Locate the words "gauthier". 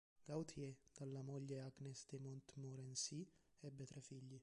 0.25-0.75